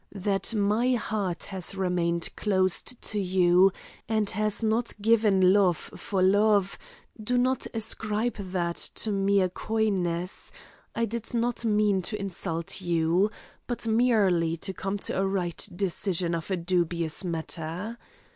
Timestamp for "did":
11.05-11.35